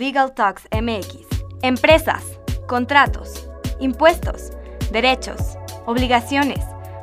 Legal 0.00 0.32
Talks 0.32 0.66
MX. 0.72 1.44
Empresas, 1.60 2.24
contratos, 2.66 3.46
impuestos, 3.80 4.50
derechos, 4.90 5.58
obligaciones, 5.84 6.60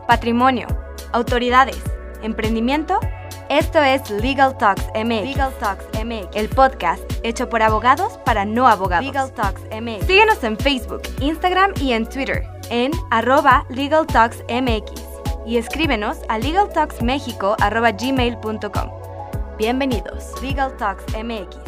patrimonio, 0.08 0.66
autoridades, 1.12 1.80
emprendimiento. 2.24 3.00
Esto 3.50 3.84
es 3.84 4.10
Legal 4.10 4.58
Talks 4.58 4.84
MX. 4.96 5.26
Legal 5.26 5.54
Talks 5.60 5.86
MX, 6.04 6.36
el 6.36 6.50
podcast 6.50 7.04
hecho 7.22 7.48
por 7.48 7.62
abogados 7.62 8.18
para 8.26 8.46
no 8.46 8.68
abogados. 8.68 9.06
Legal 9.06 9.32
Talks 9.32 9.62
MX. 9.66 10.08
Síguenos 10.08 10.44
en 10.44 10.58
Facebook, 10.58 11.04
Instagram 11.22 11.74
y 11.80 11.92
en 11.92 12.10
Twitter 12.10 12.44
en 12.72 12.90
arroba 13.12 13.68
Legal 13.70 14.08
Talks 14.08 14.44
MX 14.50 15.04
y 15.46 15.58
escríbenos 15.58 16.22
a 16.30 16.40
legaltalksmexico.gmail.com. 16.40 18.92
Bienvenidos, 19.60 20.42
Legal 20.42 20.76
Talks 20.78 21.04
MX. 21.16 21.67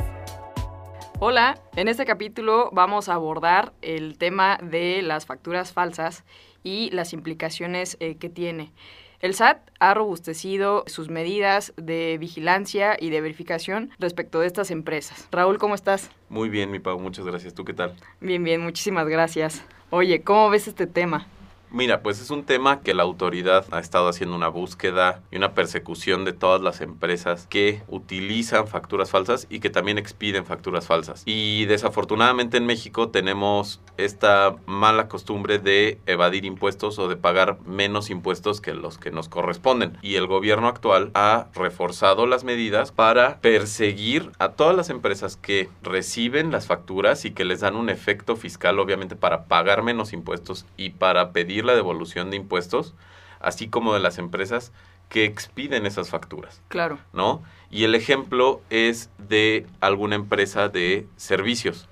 Hola, 1.21 1.59
en 1.75 1.89
este 1.89 2.05
capítulo 2.05 2.69
vamos 2.71 3.09
a 3.09 3.15
abordar 3.15 3.73
el 3.81 4.17
tema 4.17 4.57
de 4.63 5.01
las 5.01 5.25
facturas 5.25 5.73
falsas 5.73 6.23
y 6.63 6.89
las 6.91 7.11
implicaciones 7.11 7.97
eh, 7.99 8.15
que 8.15 8.29
tiene. 8.29 8.71
El 9.19 9.33
SAT 9.33 9.69
ha 9.81 9.93
robustecido 9.93 10.85
sus 10.87 11.09
medidas 11.09 11.73
de 11.75 12.17
vigilancia 12.17 12.95
y 12.97 13.09
de 13.09 13.19
verificación 13.19 13.89
respecto 13.99 14.39
de 14.39 14.47
estas 14.47 14.71
empresas. 14.71 15.27
Raúl, 15.29 15.57
¿cómo 15.57 15.75
estás? 15.75 16.09
Muy 16.29 16.47
bien, 16.47 16.71
mi 16.71 16.79
Pau, 16.79 16.97
muchas 16.97 17.25
gracias. 17.25 17.53
¿Tú 17.53 17.65
qué 17.65 17.73
tal? 17.73 17.97
Bien, 18.21 18.41
bien, 18.41 18.61
muchísimas 18.61 19.05
gracias. 19.05 19.61
Oye, 19.89 20.21
¿cómo 20.21 20.49
ves 20.49 20.69
este 20.69 20.87
tema? 20.87 21.27
Mira, 21.71 22.01
pues 22.01 22.19
es 22.19 22.31
un 22.31 22.45
tema 22.45 22.81
que 22.81 22.95
la 22.95 23.03
autoridad 23.03 23.63
ha 23.69 23.79
estado 23.79 24.07
haciendo 24.07 24.35
una 24.35 24.47
búsqueda 24.47 25.21
y 25.29 25.37
una 25.37 25.53
persecución 25.53 26.25
de 26.25 26.33
todas 26.33 26.61
las 26.61 26.81
empresas 26.81 27.45
que 27.47 27.83
utilizan 27.87 28.67
facturas 28.67 29.11
falsas 29.11 29.45
y 29.51 29.59
que 29.59 29.69
también 29.69 29.99
expiden 29.99 30.45
facturas 30.45 30.87
falsas. 30.87 31.21
Y 31.25 31.65
desafortunadamente 31.65 32.57
en 32.57 32.65
México 32.65 33.09
tenemos 33.09 33.81
esta 33.97 34.55
mala 34.65 35.07
costumbre 35.07 35.59
de 35.59 35.99
evadir 36.07 36.43
impuestos 36.45 36.97
o 36.97 37.07
de 37.07 37.17
pagar 37.17 37.59
menos 37.65 38.09
impuestos 38.09 38.61
que 38.61 38.73
los 38.73 38.97
que 38.97 39.11
nos 39.11 39.29
corresponden. 39.29 39.95
Y 40.01 40.15
el 40.15 40.25
gobierno 40.25 40.67
actual 40.67 41.11
ha 41.13 41.49
reforzado 41.53 42.25
las 42.25 42.43
medidas 42.43 42.91
para 42.91 43.39
perseguir 43.41 44.31
a 44.39 44.53
todas 44.53 44.75
las 44.75 44.89
empresas 44.89 45.37
que 45.37 45.69
reciben 45.83 46.51
las 46.51 46.65
facturas 46.65 47.25
y 47.25 47.31
que 47.31 47.45
les 47.45 47.59
dan 47.59 47.75
un 47.75 47.89
efecto 47.91 48.35
fiscal, 48.35 48.79
obviamente, 48.79 49.15
para 49.15 49.45
pagar 49.45 49.83
menos 49.83 50.13
impuestos 50.13 50.65
y 50.75 50.91
para 50.91 51.31
pedir 51.31 51.58
la 51.65 51.75
devolución 51.75 52.29
de 52.29 52.37
impuestos, 52.37 52.95
así 53.39 53.67
como 53.67 53.93
de 53.93 53.99
las 53.99 54.17
empresas 54.17 54.71
que 55.09 55.25
expiden 55.25 55.85
esas 55.85 56.09
facturas. 56.09 56.61
Claro. 56.67 56.99
¿No? 57.13 57.41
Y 57.71 57.83
el 57.83 57.95
ejemplo 57.95 58.61
es 58.69 59.09
de 59.17 59.65
alguna 59.81 60.15
empresa 60.15 60.69
de 60.69 61.07
servicios. 61.17 61.87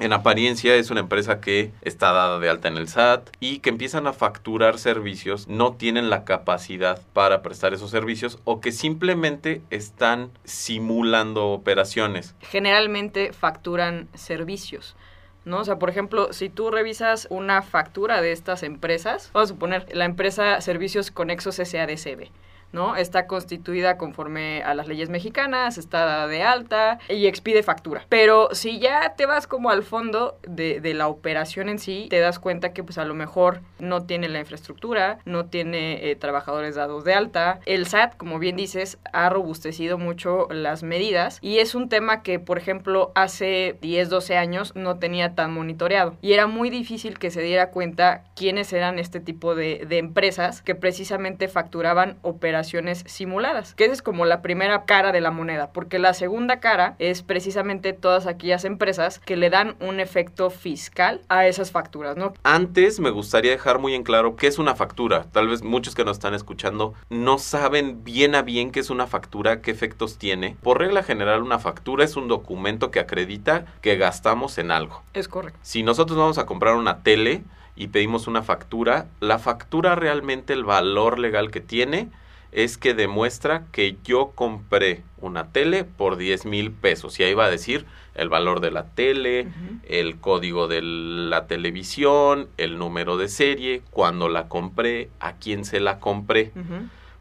En 0.00 0.12
apariencia 0.12 0.74
es 0.74 0.90
una 0.90 1.00
empresa 1.00 1.40
que 1.40 1.70
está 1.82 2.10
dada 2.10 2.40
de 2.40 2.48
alta 2.48 2.68
en 2.68 2.78
el 2.78 2.88
SAT 2.88 3.28
y 3.38 3.58
que 3.58 3.70
empiezan 3.70 4.06
a 4.06 4.12
facturar 4.12 4.78
servicios, 4.78 5.46
no 5.46 5.74
tienen 5.74 6.10
la 6.10 6.24
capacidad 6.24 7.00
para 7.12 7.42
prestar 7.42 7.72
esos 7.74 7.90
servicios 7.90 8.38
o 8.44 8.60
que 8.60 8.72
simplemente 8.72 9.60
están 9.70 10.30
simulando 10.44 11.48
operaciones. 11.48 12.34
Generalmente 12.40 13.32
facturan 13.32 14.08
servicios. 14.14 14.96
¿No? 15.44 15.60
O 15.60 15.64
sea, 15.64 15.78
por 15.78 15.90
ejemplo, 15.90 16.32
si 16.32 16.48
tú 16.48 16.70
revisas 16.70 17.26
una 17.30 17.62
factura 17.62 18.20
de 18.20 18.32
estas 18.32 18.62
empresas, 18.62 19.30
vamos 19.32 19.50
a 19.50 19.54
suponer 19.54 19.86
la 19.94 20.04
empresa 20.04 20.60
Servicios 20.60 21.10
Conexos 21.10 21.56
SADCB. 21.56 22.30
¿No? 22.72 22.96
Está 22.96 23.26
constituida 23.26 23.96
conforme 23.96 24.62
a 24.62 24.74
las 24.74 24.88
leyes 24.88 25.10
mexicanas, 25.10 25.78
está 25.78 26.26
de 26.26 26.42
alta 26.42 26.98
y 27.08 27.26
expide 27.26 27.62
factura. 27.62 28.04
Pero 28.08 28.48
si 28.52 28.78
ya 28.78 29.14
te 29.16 29.26
vas 29.26 29.46
como 29.46 29.70
al 29.70 29.82
fondo 29.82 30.38
de, 30.42 30.80
la 30.92 31.08
operación 31.08 31.70
en 31.70 31.78
sí, 31.78 32.06
te 32.10 32.20
das 32.20 32.38
cuenta 32.38 32.74
que 32.74 32.84
pues 32.84 32.98
a 32.98 33.04
lo 33.06 33.14
mejor 33.14 33.60
no 33.78 34.04
tiene 34.04 34.28
la 34.28 34.40
infraestructura, 34.40 35.20
no 35.24 35.46
tiene 35.46 36.10
eh, 36.10 36.16
trabajadores 36.16 36.74
dados 36.74 37.04
de 37.04 37.14
alta. 37.14 37.60
El 37.64 37.86
SAT, 37.86 38.16
como 38.16 38.38
bien 38.38 38.56
dices, 38.56 38.98
ha 39.12 39.30
robustecido 39.30 39.96
mucho 39.96 40.48
las 40.50 40.82
medidas 40.82 41.38
y 41.40 41.58
es 41.58 41.74
un 41.74 41.88
tema 41.88 42.22
que, 42.22 42.38
por 42.38 42.58
ejemplo, 42.58 43.10
hace 43.14 43.78
10, 43.80 44.10
12 44.10 44.36
años 44.36 44.72
no 44.74 44.98
tenía 44.98 45.34
tan 45.34 45.52
monitoreado 45.54 46.16
y 46.20 46.32
era 46.32 46.46
muy 46.46 46.68
difícil 46.68 47.18
que 47.18 47.30
se 47.30 47.40
diera 47.40 47.70
cuenta 47.70 48.24
quiénes 48.36 48.72
eran 48.72 48.98
este 48.98 49.20
tipo 49.20 49.54
de, 49.54 49.86
de 49.88 49.98
empresas 49.98 50.60
que 50.60 50.74
precisamente 50.74 51.48
facturaban 51.48 52.18
operaciones 52.22 52.61
simuladas, 52.64 53.74
que 53.74 53.84
esa 53.84 53.92
es 53.92 54.02
como 54.02 54.24
la 54.24 54.42
primera 54.42 54.84
cara 54.84 55.12
de 55.12 55.20
la 55.20 55.30
moneda, 55.30 55.70
porque 55.72 55.98
la 55.98 56.14
segunda 56.14 56.60
cara 56.60 56.96
es 56.98 57.22
precisamente 57.22 57.92
todas 57.92 58.26
aquellas 58.26 58.64
empresas 58.64 59.18
que 59.18 59.36
le 59.36 59.50
dan 59.50 59.76
un 59.80 60.00
efecto 60.00 60.50
fiscal 60.50 61.20
a 61.28 61.46
esas 61.46 61.70
facturas, 61.70 62.16
¿no? 62.16 62.34
Antes 62.42 63.00
me 63.00 63.10
gustaría 63.10 63.52
dejar 63.52 63.78
muy 63.78 63.94
en 63.94 64.02
claro 64.02 64.36
qué 64.36 64.46
es 64.46 64.58
una 64.58 64.74
factura. 64.74 65.24
Tal 65.32 65.48
vez 65.48 65.62
muchos 65.62 65.94
que 65.94 66.04
nos 66.04 66.16
están 66.16 66.34
escuchando 66.34 66.94
no 67.10 67.38
saben 67.38 68.04
bien 68.04 68.34
a 68.34 68.42
bien 68.42 68.70
qué 68.70 68.80
es 68.80 68.90
una 68.90 69.06
factura, 69.06 69.60
qué 69.60 69.70
efectos 69.70 70.18
tiene. 70.18 70.56
Por 70.62 70.78
regla 70.78 71.02
general, 71.02 71.42
una 71.42 71.58
factura 71.58 72.04
es 72.04 72.16
un 72.16 72.28
documento 72.28 72.90
que 72.90 73.00
acredita 73.00 73.66
que 73.80 73.96
gastamos 73.96 74.58
en 74.58 74.70
algo. 74.70 75.02
Es 75.14 75.28
correcto. 75.28 75.58
Si 75.62 75.82
nosotros 75.82 76.18
vamos 76.18 76.38
a 76.38 76.46
comprar 76.46 76.76
una 76.76 77.02
tele, 77.02 77.42
y 77.74 77.88
pedimos 77.88 78.26
una 78.26 78.42
factura, 78.42 79.06
la 79.20 79.38
factura 79.38 79.94
realmente 79.94 80.52
el 80.52 80.64
valor 80.64 81.18
legal 81.18 81.50
que 81.50 81.60
tiene 81.60 82.10
es 82.52 82.76
que 82.76 82.92
demuestra 82.92 83.66
que 83.72 83.96
yo 84.04 84.32
compré 84.34 85.02
una 85.18 85.50
tele 85.52 85.84
por 85.84 86.16
10 86.16 86.44
mil 86.44 86.70
pesos. 86.70 87.18
Y 87.18 87.24
ahí 87.24 87.34
va 87.34 87.46
a 87.46 87.50
decir 87.50 87.86
el 88.14 88.28
valor 88.28 88.60
de 88.60 88.70
la 88.70 88.90
tele, 88.90 89.48
el 89.88 90.18
código 90.18 90.68
de 90.68 90.82
la 90.82 91.46
televisión, 91.46 92.48
el 92.58 92.78
número 92.78 93.16
de 93.16 93.28
serie, 93.28 93.82
cuándo 93.90 94.28
la 94.28 94.48
compré, 94.48 95.08
a 95.18 95.36
quién 95.36 95.64
se 95.64 95.80
la 95.80 95.98
compré. 95.98 96.52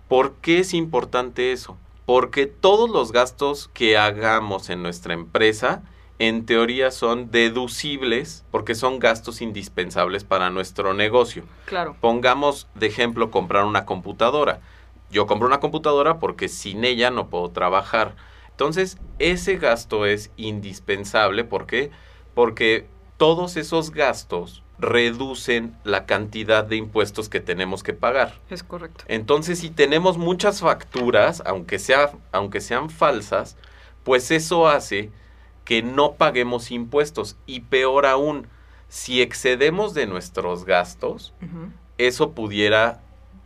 ¿Por 0.10 0.34
qué 0.36 0.60
es 0.60 0.74
importante 0.74 1.54
eso? 1.54 1.78
Porque 2.06 2.46
todos 2.46 2.90
los 2.90 3.14
gastos 3.14 3.70
que 3.74 3.98
hagamos 3.98 4.70
en 4.70 4.84
nuestra 4.84 5.14
empresa, 5.14 5.82
en 6.20 6.46
teoría 6.46 6.92
son 6.92 7.32
deducibles 7.32 8.44
porque 8.52 8.76
son 8.76 9.00
gastos 9.00 9.42
indispensables 9.42 10.26
para 10.26 10.50
nuestro 10.50 10.94
negocio. 10.94 11.44
Claro. 11.66 11.96
Pongamos 12.02 12.68
de 12.76 12.88
ejemplo 12.88 13.32
comprar 13.32 13.64
una 13.64 13.86
computadora 13.86 14.60
yo 15.12 15.28
compro 15.28 15.48
una 15.48 15.60
computadora 15.60 16.20
porque 16.20 16.48
sin 16.48 16.84
ella 16.84 17.12
no 17.12 17.30
puedo 17.30 17.50
trabajar. 17.50 18.16
Entonces, 18.50 18.98
ese 19.20 19.58
gasto 19.58 20.06
es 20.06 20.32
indispensable. 20.38 21.44
¿Por 21.44 21.66
qué? 21.66 21.92
Porque 22.34 22.88
todos 23.18 23.58
esos 23.58 23.92
gastos 23.92 24.64
reducen 24.80 25.76
la 25.84 26.06
cantidad 26.06 26.64
de 26.64 26.76
impuestos 26.76 27.30
que 27.30 27.40
tenemos 27.40 27.84
que 27.84 27.94
pagar. 27.94 28.40
Es 28.50 28.64
correcto. 28.64 29.04
Entonces, 29.08 29.60
si 29.60 29.70
tenemos 29.70 30.18
muchas 30.18 30.62
facturas, 30.62 31.44
aunque, 31.46 31.78
sea, 31.78 32.12
aunque 32.32 32.62
sean 32.62 32.90
falsas, 32.90 33.58
pues 34.04 34.32
eso 34.32 34.68
hace 34.68 35.12
que 35.66 35.84
no 35.84 36.14
paguemos 36.14 36.72
impuestos. 36.72 37.38
Y 37.46 37.62
peor 37.62 38.06
aún, 38.06 38.48
si 38.88 39.22
excedemos 39.22 39.94
de 39.94 40.08
nuestros 40.08 40.66
gastos, 40.66 41.34
eso 41.98 42.32
pudiera 42.32 43.02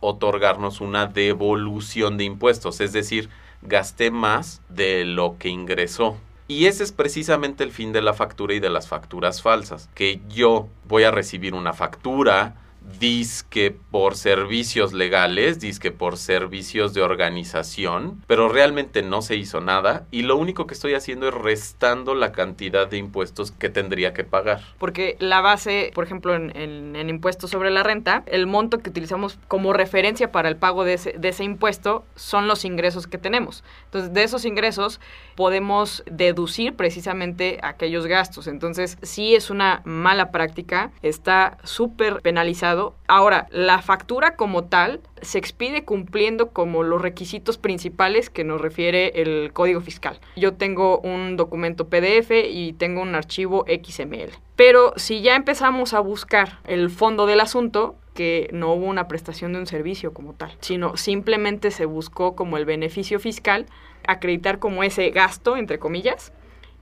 otorgarnos 0.08 0.80
una 0.80 1.06
devolución 1.06 2.16
de 2.16 2.24
impuestos, 2.24 2.80
es 2.80 2.92
decir, 2.92 3.28
gasté 3.62 4.10
más 4.10 4.62
de 4.68 5.04
lo 5.04 5.36
que 5.38 5.48
ingresó. 5.48 6.16
Y 6.48 6.66
ese 6.66 6.84
es 6.84 6.92
precisamente 6.92 7.64
el 7.64 7.72
fin 7.72 7.92
de 7.92 8.02
la 8.02 8.14
factura 8.14 8.54
y 8.54 8.60
de 8.60 8.70
las 8.70 8.86
facturas 8.86 9.42
falsas, 9.42 9.90
que 9.94 10.20
yo 10.28 10.68
voy 10.86 11.02
a 11.02 11.10
recibir 11.10 11.54
una 11.54 11.72
factura 11.72 12.54
disque 12.98 13.76
por 13.90 14.16
servicios 14.16 14.92
legales, 14.92 15.60
disque 15.60 15.90
por 15.90 16.16
servicios 16.16 16.94
de 16.94 17.02
organización, 17.02 18.22
pero 18.26 18.48
realmente 18.48 19.02
no 19.02 19.22
se 19.22 19.36
hizo 19.36 19.60
nada 19.60 20.06
y 20.10 20.22
lo 20.22 20.36
único 20.36 20.66
que 20.66 20.74
estoy 20.74 20.94
haciendo 20.94 21.28
es 21.28 21.34
restando 21.34 22.14
la 22.14 22.32
cantidad 22.32 22.86
de 22.86 22.98
impuestos 22.98 23.50
que 23.50 23.68
tendría 23.68 24.12
que 24.12 24.24
pagar. 24.24 24.60
Porque 24.78 25.16
la 25.18 25.40
base, 25.40 25.90
por 25.94 26.04
ejemplo, 26.04 26.34
en, 26.34 26.96
impuestos 27.08 27.50
sobre 27.50 27.70
la 27.70 27.82
renta, 27.82 28.22
el 28.26 28.46
monto 28.46 28.78
que 28.78 28.90
utilizamos 28.90 29.38
como 29.48 29.72
referencia 29.72 30.32
para 30.32 30.48
el 30.48 30.56
pago 30.56 30.84
de 30.84 30.94
ese, 30.94 31.12
de 31.18 31.28
ese 31.28 31.44
impuesto 31.44 32.04
son 32.14 32.48
los 32.48 32.64
ingresos 32.64 33.06
que 33.06 33.18
tenemos. 33.18 33.64
Entonces, 33.84 34.12
de 34.12 34.22
esos 34.22 34.44
ingresos 34.44 35.00
podemos 35.34 36.02
deducir 36.10 36.74
precisamente 36.74 37.58
aquellos 37.62 38.06
gastos. 38.06 38.46
Entonces, 38.46 38.98
sí 39.02 39.34
es 39.34 39.50
una 39.50 39.82
mala 39.84 40.30
práctica, 40.30 40.90
está 41.02 41.58
súper 41.64 42.20
penalizado 42.22 42.75
Ahora, 43.06 43.46
la 43.50 43.80
factura 43.82 44.36
como 44.36 44.64
tal 44.64 45.00
se 45.22 45.38
expide 45.38 45.84
cumpliendo 45.84 46.50
como 46.50 46.82
los 46.82 47.02
requisitos 47.02 47.58
principales 47.58 48.30
que 48.30 48.44
nos 48.44 48.60
refiere 48.60 49.20
el 49.20 49.52
Código 49.52 49.80
Fiscal. 49.80 50.18
Yo 50.36 50.54
tengo 50.54 50.98
un 50.98 51.36
documento 51.36 51.88
PDF 51.88 52.30
y 52.48 52.72
tengo 52.74 53.02
un 53.02 53.14
archivo 53.14 53.64
XML. 53.66 54.30
Pero 54.56 54.92
si 54.96 55.22
ya 55.22 55.36
empezamos 55.36 55.94
a 55.94 56.00
buscar 56.00 56.60
el 56.64 56.90
fondo 56.90 57.26
del 57.26 57.40
asunto, 57.40 57.96
que 58.14 58.48
no 58.52 58.72
hubo 58.72 58.86
una 58.86 59.08
prestación 59.08 59.52
de 59.52 59.58
un 59.60 59.66
servicio 59.66 60.14
como 60.14 60.32
tal, 60.32 60.56
sino 60.60 60.96
simplemente 60.96 61.70
se 61.70 61.84
buscó 61.84 62.34
como 62.34 62.56
el 62.56 62.64
beneficio 62.64 63.20
fiscal, 63.20 63.66
acreditar 64.06 64.58
como 64.58 64.82
ese 64.82 65.10
gasto, 65.10 65.56
entre 65.56 65.78
comillas, 65.78 66.32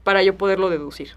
para 0.03 0.23
yo 0.23 0.35
poderlo 0.35 0.69
deducir. 0.69 1.15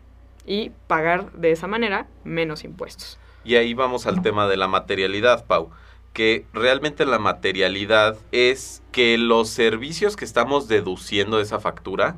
y 0.51 0.73
pagar 0.87 1.31
de 1.33 1.51
esa 1.53 1.67
manera 1.67 2.07
menos 2.25 2.65
impuestos. 2.65 3.19
Y 3.45 3.57
ahí 3.57 3.75
vamos 3.75 4.07
al 4.07 4.23
tema 4.23 4.49
de 4.49 4.57
la 4.57 4.69
materialidad, 4.69 5.47
Pau 5.47 5.71
que 6.19 6.47
realmente 6.53 7.07
la 7.07 7.21
materialidad 7.21 8.17
es 8.33 8.83
que 8.91 9.19
los 9.19 9.51
servicios 9.51 10.17
que 10.17 10.25
estamos 10.25 10.67
deduciendo 10.67 11.37
de 11.37 11.45
esa 11.45 11.61
factura 11.61 12.17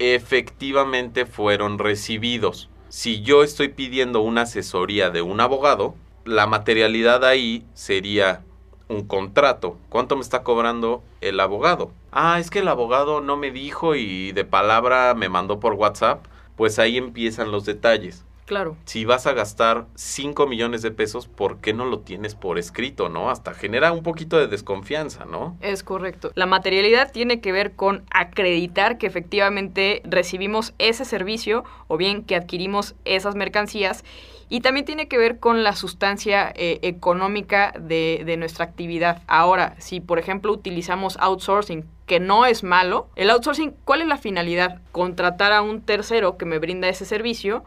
efectivamente 0.00 1.26
fueron 1.26 1.78
recibidos. 1.78 2.68
Si 2.88 3.22
yo 3.22 3.44
estoy 3.44 3.68
pidiendo 3.68 4.20
una 4.20 4.42
asesoría 4.42 5.10
de 5.10 5.22
un 5.22 5.40
abogado, 5.40 5.94
la 6.24 6.48
materialidad 6.48 7.24
ahí 7.24 7.64
sería 7.72 8.42
un 8.88 9.06
contrato. 9.06 9.78
¿Cuánto 9.90 10.16
me 10.16 10.22
está 10.22 10.42
cobrando 10.42 11.04
el 11.20 11.38
abogado? 11.38 11.92
Ah, 12.10 12.40
es 12.40 12.50
que 12.50 12.58
el 12.58 12.68
abogado 12.68 13.20
no 13.20 13.36
me 13.36 13.52
dijo 13.52 13.94
y 13.94 14.32
de 14.32 14.44
palabra 14.44 15.14
me 15.14 15.28
mandó 15.28 15.60
por 15.60 15.74
WhatsApp. 15.74 16.24
Pues 16.56 16.80
ahí 16.80 16.96
empiezan 16.96 17.52
los 17.52 17.64
detalles. 17.64 18.24
Claro. 18.50 18.76
Si 18.84 19.04
vas 19.04 19.28
a 19.28 19.32
gastar 19.32 19.86
5 19.94 20.48
millones 20.48 20.82
de 20.82 20.90
pesos, 20.90 21.28
¿por 21.28 21.60
qué 21.60 21.72
no 21.72 21.84
lo 21.84 22.00
tienes 22.00 22.34
por 22.34 22.58
escrito, 22.58 23.08
no? 23.08 23.30
Hasta 23.30 23.54
genera 23.54 23.92
un 23.92 24.02
poquito 24.02 24.38
de 24.38 24.48
desconfianza, 24.48 25.24
¿no? 25.24 25.56
Es 25.60 25.84
correcto. 25.84 26.32
La 26.34 26.46
materialidad 26.46 27.12
tiene 27.12 27.40
que 27.40 27.52
ver 27.52 27.76
con 27.76 28.02
acreditar 28.10 28.98
que 28.98 29.06
efectivamente 29.06 30.02
recibimos 30.02 30.74
ese 30.78 31.04
servicio 31.04 31.62
o 31.86 31.96
bien 31.96 32.24
que 32.24 32.34
adquirimos 32.34 32.96
esas 33.04 33.36
mercancías 33.36 34.02
y 34.48 34.62
también 34.62 34.84
tiene 34.84 35.06
que 35.06 35.16
ver 35.16 35.38
con 35.38 35.62
la 35.62 35.76
sustancia 35.76 36.52
eh, 36.56 36.80
económica 36.82 37.72
de, 37.78 38.24
de, 38.26 38.36
nuestra 38.36 38.64
actividad. 38.64 39.22
Ahora, 39.28 39.76
si 39.78 40.00
por 40.00 40.18
ejemplo 40.18 40.50
utilizamos 40.50 41.16
outsourcing, 41.20 41.84
que 42.06 42.18
no 42.18 42.46
es 42.46 42.64
malo, 42.64 43.10
el 43.14 43.30
outsourcing, 43.30 43.76
¿cuál 43.84 44.00
es 44.00 44.08
la 44.08 44.16
finalidad? 44.16 44.80
Contratar 44.90 45.52
a 45.52 45.62
un 45.62 45.82
tercero 45.82 46.36
que 46.36 46.46
me 46.46 46.58
brinda 46.58 46.88
ese 46.88 47.04
servicio 47.04 47.62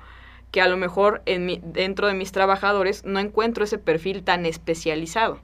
que 0.53 0.61
a 0.61 0.67
lo 0.67 0.77
mejor 0.77 1.23
en 1.25 1.47
mi, 1.47 1.59
dentro 1.63 2.05
de 2.05 2.13
mis 2.13 2.31
trabajadores 2.31 3.03
no 3.05 3.17
encuentro 3.17 3.63
ese 3.63 3.79
perfil 3.79 4.23
tan 4.23 4.45
especializado. 4.45 5.39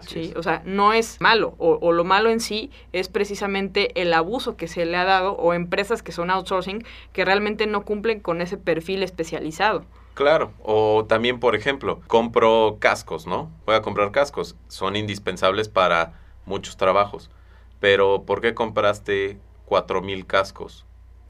¿sí? 0.00 0.34
O 0.36 0.42
sea, 0.42 0.62
no 0.64 0.92
es 0.92 1.20
malo, 1.20 1.54
o, 1.58 1.78
o, 1.80 1.92
lo 1.92 2.02
malo 2.02 2.28
en 2.28 2.40
sí 2.40 2.72
es 2.92 3.08
precisamente 3.08 4.02
el 4.02 4.12
abuso 4.12 4.56
que 4.56 4.66
se 4.66 4.84
le 4.84 4.96
ha 4.96 5.04
dado 5.04 5.32
o 5.34 5.54
empresas 5.54 6.02
que 6.02 6.10
son 6.10 6.28
outsourcing 6.30 6.84
que 7.12 7.24
realmente 7.24 7.68
no 7.68 7.84
cumplen 7.84 8.18
con 8.18 8.42
ese 8.42 8.58
perfil 8.58 9.04
especializado. 9.04 9.84
Claro, 10.14 10.52
o 10.64 11.04
también, 11.08 11.38
por 11.38 11.54
ejemplo, 11.54 12.00
compro 12.08 12.78
cascos, 12.80 13.28
¿no? 13.28 13.52
Voy 13.64 13.76
a 13.76 13.82
comprar 13.82 14.10
cascos, 14.10 14.56
son 14.66 14.96
indispensables 14.96 15.68
para 15.68 16.14
muchos 16.46 16.76
trabajos, 16.76 17.30
pero 17.78 18.24
¿por 18.24 18.40
qué 18.40 18.54
compraste 18.54 19.38
cuatro 19.66 20.02
mil 20.02 20.26
cascos? 20.26 20.84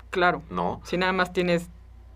Claro. 0.08 0.42
¿No? 0.48 0.80
Si 0.84 0.96
nada 0.96 1.12
más 1.12 1.34
tienes 1.34 1.68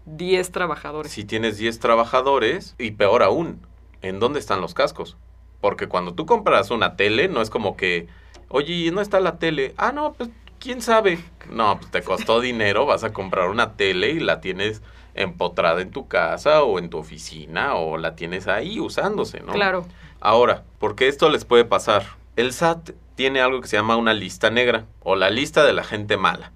10 0.06 0.50
trabajadores. 0.52 1.12
Si 1.12 1.24
tienes 1.24 1.58
10 1.58 1.78
trabajadores, 1.78 2.74
y 2.78 2.92
peor 2.92 3.22
aún, 3.22 3.60
¿en 4.00 4.18
dónde 4.18 4.38
están 4.38 4.60
los 4.60 4.74
cascos? 4.74 5.16
Porque 5.60 5.88
cuando 5.88 6.14
tú 6.14 6.26
compras 6.26 6.70
una 6.70 6.96
tele, 6.96 7.28
no 7.28 7.40
es 7.40 7.50
como 7.50 7.76
que, 7.76 8.08
oye, 8.48 8.90
¿no 8.90 9.00
está 9.00 9.20
la 9.20 9.38
tele? 9.38 9.74
Ah, 9.76 9.92
no, 9.92 10.12
pues, 10.14 10.30
¿quién 10.58 10.82
sabe? 10.82 11.18
No, 11.50 11.78
pues 11.78 11.90
te 11.90 12.02
costó 12.02 12.40
dinero, 12.40 12.86
vas 12.86 13.04
a 13.04 13.12
comprar 13.12 13.48
una 13.48 13.74
tele 13.74 14.10
y 14.10 14.20
la 14.20 14.40
tienes 14.40 14.82
empotrada 15.14 15.82
en 15.82 15.90
tu 15.90 16.08
casa 16.08 16.62
o 16.62 16.78
en 16.78 16.88
tu 16.90 16.98
oficina 16.98 17.74
o 17.74 17.98
la 17.98 18.16
tienes 18.16 18.48
ahí 18.48 18.80
usándose, 18.80 19.40
¿no? 19.40 19.52
Claro. 19.52 19.86
Ahora, 20.20 20.64
¿por 20.78 20.94
qué 20.94 21.08
esto 21.08 21.28
les 21.28 21.44
puede 21.44 21.64
pasar? 21.64 22.04
El 22.36 22.52
SAT 22.52 22.92
tiene 23.14 23.40
algo 23.40 23.60
que 23.60 23.68
se 23.68 23.76
llama 23.76 23.96
una 23.96 24.14
lista 24.14 24.50
negra 24.50 24.86
o 25.00 25.16
la 25.16 25.30
lista 25.30 25.64
de 25.64 25.72
la 25.72 25.84
gente 25.84 26.16
mala. 26.16 26.52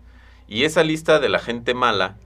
Y 0.48 0.64
esa 0.64 0.82
lista 0.82 1.18
de 1.18 1.28
la 1.28 1.38
gente 1.38 1.74
mala 1.74 2.16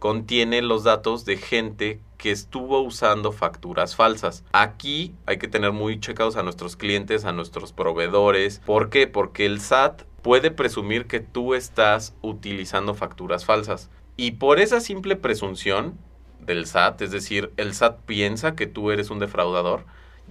contiene 0.00 0.62
los 0.62 0.82
datos 0.82 1.24
de 1.24 1.36
gente 1.36 2.00
que 2.18 2.32
estuvo 2.32 2.80
usando 2.80 3.30
facturas 3.32 3.94
falsas. 3.94 4.44
Aquí 4.52 5.14
hay 5.26 5.38
que 5.38 5.46
tener 5.46 5.72
muy 5.72 6.00
checados 6.00 6.36
a 6.36 6.42
nuestros 6.42 6.74
clientes, 6.74 7.24
a 7.24 7.32
nuestros 7.32 7.72
proveedores. 7.72 8.60
¿Por 8.66 8.90
qué? 8.90 9.06
Porque 9.06 9.46
el 9.46 9.60
SAT 9.60 10.02
puede 10.22 10.50
presumir 10.50 11.06
que 11.06 11.20
tú 11.20 11.54
estás 11.54 12.14
utilizando 12.22 12.94
facturas 12.94 13.44
falsas. 13.44 13.90
Y 14.16 14.32
por 14.32 14.58
esa 14.58 14.80
simple 14.80 15.16
presunción 15.16 15.98
del 16.40 16.66
SAT, 16.66 17.02
es 17.02 17.10
decir, 17.10 17.52
el 17.58 17.74
SAT 17.74 18.00
piensa 18.06 18.56
que 18.56 18.66
tú 18.66 18.90
eres 18.90 19.10
un 19.10 19.18
defraudador, 19.18 19.84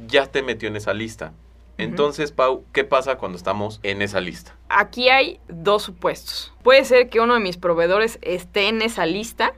ya 0.07 0.25
te 0.25 0.41
metió 0.41 0.67
en 0.67 0.75
esa 0.77 0.93
lista. 0.93 1.33
Entonces, 1.79 2.31
Pau, 2.31 2.65
¿qué 2.73 2.83
pasa 2.83 3.17
cuando 3.17 3.37
estamos 3.37 3.79
en 3.83 4.01
esa 4.01 4.19
lista? 4.19 4.55
Aquí 4.69 5.09
hay 5.09 5.39
dos 5.47 5.83
supuestos. 5.83 6.53
Puede 6.63 6.83
ser 6.85 7.09
que 7.09 7.19
uno 7.19 7.33
de 7.33 7.39
mis 7.39 7.57
proveedores 7.57 8.19
esté 8.21 8.67
en 8.67 8.81
esa 8.81 9.05
lista 9.05 9.53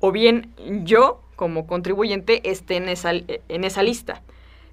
o 0.00 0.12
bien 0.12 0.52
yo, 0.84 1.20
como 1.36 1.66
contribuyente, 1.66 2.48
esté 2.50 2.76
en 2.76 2.88
esa, 2.88 3.12
en 3.12 3.64
esa 3.64 3.82
lista. 3.82 4.22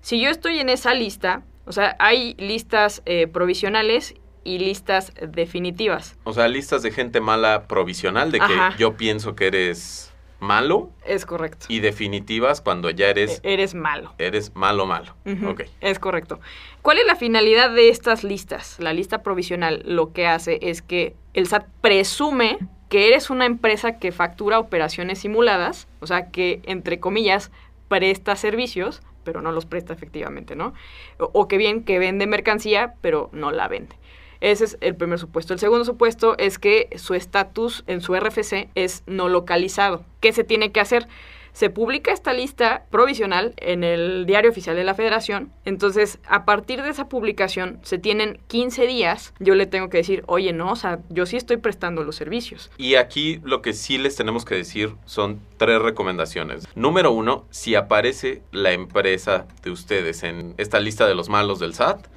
Si 0.01 0.19
yo 0.19 0.29
estoy 0.29 0.59
en 0.59 0.69
esa 0.69 0.93
lista, 0.93 1.43
o 1.65 1.71
sea, 1.71 1.95
hay 1.99 2.35
listas 2.37 3.01
eh, 3.05 3.27
provisionales 3.27 4.15
y 4.43 4.59
listas 4.59 5.13
definitivas. 5.21 6.17
O 6.23 6.33
sea, 6.33 6.47
listas 6.47 6.81
de 6.81 6.91
gente 6.91 7.21
mala 7.21 7.67
provisional, 7.67 8.31
de 8.31 8.39
que 8.39 8.45
Ajá. 8.45 8.75
yo 8.77 8.97
pienso 8.97 9.35
que 9.35 9.47
eres 9.47 10.08
malo, 10.39 10.89
Es 11.05 11.25
correcto. 11.25 11.65
y 11.69 11.79
definitivas 11.79 12.61
cuando 12.61 12.89
ya 12.89 13.09
eres, 13.09 13.41
E- 13.43 13.53
Eres 13.53 13.75
malo. 13.75 14.13
eres 14.17 14.55
malo, 14.55 14.85
malo. 14.85 15.15
Ok. 15.47 15.63
Es 15.81 15.99
correcto. 15.99 16.39
¿Cuál 16.81 16.97
es 16.99 17.05
la 17.05 17.15
finalidad 17.15 17.69
de 17.73 17.89
estas 17.89 18.23
listas? 18.23 18.79
La 18.79 18.93
lista 18.93 19.21
provisional 19.23 19.81
lo 19.85 20.13
que 20.13 20.27
hace 20.27 20.59
es 20.61 20.81
que 20.81 21.15
el 21.33 21.47
SAT 21.47 21.65
presume 21.81 22.57
que 22.89 23.07
eres 23.07 23.29
una 23.29 23.45
empresa 23.45 23.99
que 23.99 24.11
factura 24.11 24.57
operaciones 24.59 25.19
simuladas, 25.19 25.87
o 25.99 26.07
sea, 26.07 26.31
que, 26.31 26.61
entre 26.65 26.99
comillas, 26.99 27.51
presta 27.87 28.35
servicios, 28.35 29.01
pero 29.23 29.41
no 29.41 29.51
los 29.51 29.65
presta 29.67 29.93
efectivamente, 29.93 30.55
¿no? 30.55 30.73
O, 31.19 31.29
o 31.33 31.47
que 31.47 31.57
bien 31.57 31.83
que 31.83 31.99
vende 31.99 32.25
mercancía, 32.25 32.95
pero 33.01 33.29
no 33.33 33.51
la 33.51 33.67
vende. 33.67 33.95
Ese 34.41 34.65
es 34.65 34.77
el 34.81 34.95
primer 34.95 35.19
supuesto. 35.19 35.53
El 35.53 35.59
segundo 35.59 35.85
supuesto 35.85 36.37
es 36.37 36.59
que 36.59 36.89
su 36.95 37.13
estatus 37.13 37.83
en 37.87 38.01
su 38.01 38.15
RFC 38.15 38.69
es 38.75 39.03
no 39.05 39.27
localizado. 39.27 40.05
¿Qué 40.21 40.31
se 40.33 40.43
tiene 40.43 40.71
que 40.71 40.79
hacer? 40.79 41.07
Se 41.51 41.69
publica 41.69 42.13
esta 42.13 42.31
lista 42.31 42.85
provisional 42.89 43.53
en 43.57 43.83
el 43.83 44.25
Diario 44.25 44.51
Oficial 44.51 44.75
de 44.75 44.83
la 44.83 44.93
Federación. 44.93 45.51
Entonces, 45.65 46.19
a 46.27 46.45
partir 46.45 46.81
de 46.83 46.89
esa 46.89 47.09
publicación, 47.09 47.79
se 47.81 47.97
tienen 47.97 48.39
15 48.47 48.87
días. 48.87 49.33
Yo 49.39 49.55
le 49.55 49.65
tengo 49.65 49.89
que 49.89 49.97
decir, 49.97 50.23
oye, 50.27 50.53
no, 50.53 50.71
o 50.71 50.75
sea, 50.75 50.99
yo 51.09 51.25
sí 51.25 51.35
estoy 51.35 51.57
prestando 51.57 52.03
los 52.03 52.15
servicios. 52.15 52.71
Y 52.77 52.95
aquí 52.95 53.41
lo 53.43 53.61
que 53.61 53.73
sí 53.73 53.97
les 53.97 54.15
tenemos 54.15 54.45
que 54.45 54.55
decir 54.55 54.95
son 55.05 55.41
tres 55.57 55.81
recomendaciones. 55.81 56.67
Número 56.75 57.11
uno, 57.11 57.45
si 57.49 57.75
aparece 57.75 58.41
la 58.51 58.71
empresa 58.71 59.47
de 59.63 59.71
ustedes 59.71 60.23
en 60.23 60.53
esta 60.57 60.79
lista 60.79 61.07
de 61.07 61.15
los 61.15 61.29
malos 61.29 61.59
del 61.59 61.73
SAT, 61.73 62.07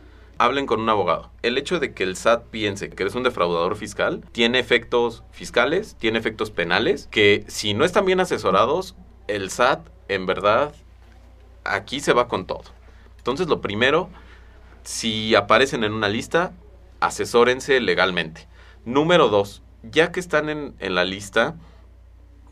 hablen 0.45 0.67
con 0.67 0.81
un 0.81 0.89
abogado. 0.89 1.31
El 1.43 1.57
hecho 1.57 1.79
de 1.79 1.95
que 1.95 2.03
el 2.03 2.17
SAT 2.17 2.47
piense 2.47 2.91
que 2.91 3.05
eres 3.05 3.15
un 3.15 3.23
defraudador 3.23 3.77
fiscal 3.77 4.25
tiene 4.33 4.59
efectos 4.59 5.23
fiscales, 5.31 5.95
tiene 6.01 6.19
efectos 6.19 6.51
penales, 6.51 7.07
que 7.13 7.45
si 7.47 7.75
no 7.75 7.85
están 7.85 8.07
bien 8.07 8.19
asesorados, 8.19 8.97
el 9.29 9.51
SAT 9.51 9.87
en 10.09 10.27
verdad 10.27 10.75
aquí 11.63 12.01
se 12.01 12.13
va 12.13 12.27
con 12.27 12.47
todo. 12.47 12.65
Entonces 13.19 13.47
lo 13.47 13.61
primero, 13.61 14.09
si 14.83 15.37
aparecen 15.37 15.85
en 15.85 15.93
una 15.93 16.09
lista, 16.09 16.53
asesórense 16.99 17.81
legalmente. 17.81 18.49
Número 18.85 19.29
dos, 19.29 19.63
ya 19.85 20.11
que 20.11 20.19
están 20.19 20.49
en, 20.49 20.75
en 20.81 20.97
la 20.97 21.05
lista, 21.05 21.55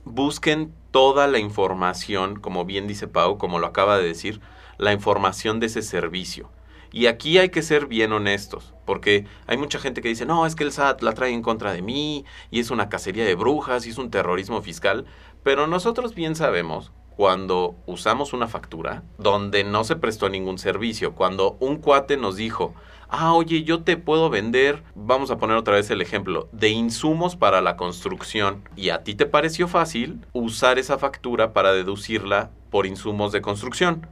busquen 0.05 0.73
toda 0.93 1.27
la 1.27 1.41
información, 1.41 2.39
como 2.39 2.65
bien 2.65 2.87
dice 2.87 3.09
Pau, 3.09 3.37
como 3.37 3.59
lo 3.59 3.67
acaba 3.67 3.99
de 3.99 4.07
decir, 4.07 4.41
la 4.79 4.93
información 4.93 5.59
de 5.59 5.67
ese 5.67 5.83
servicio. 5.83 6.51
Y 6.93 7.07
aquí 7.07 7.39
hay 7.39 7.51
que 7.51 7.63
ser 7.63 7.87
bien 7.87 8.13
honestos, 8.13 8.75
porque 8.85 9.25
hay 9.47 9.57
mucha 9.57 9.79
gente 9.79 10.03
que 10.03 10.09
dice, 10.09 10.27
no, 10.27 10.47
es 10.47 10.57
que 10.57 10.65
el 10.65 10.73
SAT 10.73 11.03
la 11.03 11.13
trae 11.13 11.33
en 11.33 11.43
contra 11.43 11.73
de 11.73 11.83
mí, 11.83 12.25
y 12.51 12.61
es 12.61 12.71
una 12.71 12.89
cacería 12.89 13.25
de 13.25 13.35
brujas, 13.35 13.87
y 13.87 13.91
es 13.91 13.99
un 13.99 14.11
terrorismo 14.11 14.61
fiscal, 14.63 15.07
pero 15.43 15.67
nosotros 15.67 16.15
bien 16.15 16.35
sabemos 16.35 16.93
cuando 17.17 17.75
usamos 17.87 18.33
una 18.33 18.49
factura 18.49 19.03
donde 19.19 19.63
no 19.63 19.85
se 19.85 19.97
prestó 19.97 20.29
ningún 20.29 20.59
servicio, 20.59 21.15
cuando 21.15 21.57
un 21.61 21.77
cuate 21.77 22.17
nos 22.17 22.37
dijo, 22.37 22.75
ah, 23.11 23.35
oye, 23.35 23.63
yo 23.63 23.83
te 23.83 23.97
puedo 23.97 24.31
vender, 24.31 24.83
vamos 24.95 25.31
a 25.31 25.37
poner 25.37 25.57
otra 25.57 25.75
vez 25.75 25.91
el 25.91 26.01
ejemplo, 26.01 26.49
de 26.53 26.71
insumos 26.71 27.37
para 27.37 27.61
la 27.61 27.77
construcción, 27.77 28.69
y 28.75 28.89
a 28.89 29.03
ti 29.05 29.15
te 29.15 29.27
pareció 29.27 29.69
fácil 29.69 30.25
usar 30.33 30.79
esa 30.79 30.99
factura 30.99 31.53
para 31.53 31.73
deducirla 31.73 32.51
por 32.71 32.87
insumos 32.87 33.33
de 33.33 33.43
construcción. 33.43 34.07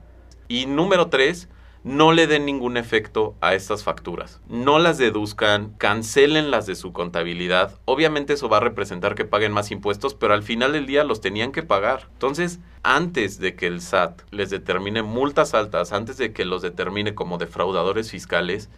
Y 0.49 0.67
número 0.67 1.09
tres, 1.09 1.49
no 1.85 2.13
le 2.13 2.27
den 2.27 2.45
ningún 2.47 2.77
efecto 2.77 3.35
a 3.41 3.55
estas 3.55 3.85
facturas. 3.85 4.41
No 4.49 4.79
las 4.79 4.99
deduzcan, 4.99 5.75
cancelenlas 5.79 6.67
de 6.67 6.75
su 6.75 6.93
contabilidad. 6.93 7.79
Obviamente 7.85 8.35
eso 8.35 8.49
va 8.49 8.59
a 8.59 8.61
representar 8.61 9.15
que 9.15 9.25
paguen 9.25 9.53
más 9.53 9.71
impuestos, 9.71 10.15
pero 10.15 10.35
al 10.35 10.43
final 10.43 10.73
del 10.73 10.87
día 10.87 11.05
los 11.05 11.21
tenían 11.21 11.53
que 11.53 11.63
pagar. 11.63 12.09
Entonces, 12.13 12.61
antes 12.83 13.39
de 13.39 13.55
que 13.55 13.67
el 13.67 13.81
SAT 13.81 14.23
les 14.31 14.51
determine 14.51 15.03
multas 15.03 15.55
altas, 15.55 15.93
antes 15.93 16.19
de 16.19 16.33
que 16.33 16.45
los 16.45 16.63
determine 16.63 17.15
como 17.15 17.39
defraudadores 17.39 18.11
fiscales, 18.11 18.71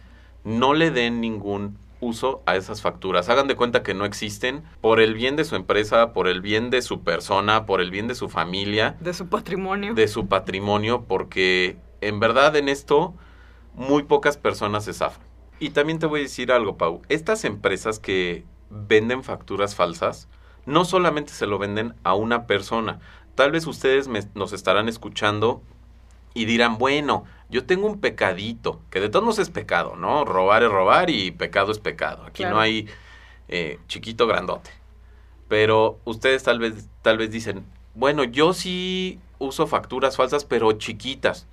no 0.43 0.73
le 0.73 0.91
den 0.91 1.21
ningún 1.21 1.77
uso 2.01 2.41
a 2.45 2.55
esas 2.55 2.81
facturas. 2.81 3.29
Hagan 3.29 3.47
de 3.47 3.55
cuenta 3.55 3.83
que 3.83 3.93
no 3.93 4.05
existen 4.05 4.63
por 4.81 4.99
el 4.99 5.13
bien 5.13 5.35
de 5.35 5.45
su 5.45 5.55
empresa, 5.55 6.13
por 6.13 6.27
el 6.27 6.41
bien 6.41 6.69
de 6.69 6.81
su 6.81 7.01
persona, 7.03 7.65
por 7.65 7.79
el 7.79 7.91
bien 7.91 8.07
de 8.07 8.15
su 8.15 8.27
familia. 8.27 8.97
De 8.99 9.13
su 9.13 9.27
patrimonio. 9.27 9.93
De 9.93 10.07
su 10.07 10.27
patrimonio, 10.27 11.05
porque 11.07 11.77
en 12.01 12.19
verdad 12.19 12.55
en 12.55 12.69
esto 12.69 13.13
muy 13.73 14.03
pocas 14.03 14.37
personas 14.37 14.85
se 14.85 14.93
zafan. 14.93 15.23
Y 15.59 15.69
también 15.69 15.99
te 15.99 16.07
voy 16.07 16.21
a 16.21 16.23
decir 16.23 16.51
algo, 16.51 16.77
Pau. 16.77 17.01
Estas 17.07 17.45
empresas 17.45 17.99
que 17.99 18.43
venden 18.69 19.23
facturas 19.23 19.75
falsas, 19.75 20.27
no 20.65 20.85
solamente 20.85 21.33
se 21.33 21.47
lo 21.47 21.59
venden 21.59 21.93
a 22.03 22.15
una 22.15 22.47
persona. 22.47 22.99
Tal 23.35 23.51
vez 23.51 23.67
ustedes 23.67 24.09
nos 24.35 24.53
estarán 24.53 24.89
escuchando 24.89 25.61
y 26.33 26.45
dirán, 26.45 26.77
bueno, 26.77 27.25
yo 27.49 27.65
tengo 27.65 27.87
un 27.87 27.99
pecadito, 27.99 28.81
que 28.89 28.99
de 28.99 29.09
todos 29.09 29.23
modos 29.23 29.39
es 29.39 29.49
pecado, 29.49 29.95
¿no? 29.95 30.25
Robar 30.25 30.63
es 30.63 30.71
robar 30.71 31.09
y 31.09 31.31
pecado 31.31 31.71
es 31.71 31.79
pecado. 31.79 32.23
Aquí 32.25 32.43
no 32.45 32.59
hay 32.59 32.87
eh, 33.47 33.79
chiquito 33.87 34.27
grandote. 34.27 34.71
Pero 35.47 35.99
ustedes 36.05 36.43
tal 36.43 36.59
vez, 36.59 36.87
tal 37.01 37.17
vez 37.17 37.29
dicen, 37.31 37.65
bueno, 37.93 38.23
yo 38.23 38.53
sí 38.53 39.19
uso 39.37 39.67
facturas 39.67 40.15
falsas, 40.15 40.45
pero 40.45 40.71
chiquitas. 40.73 41.47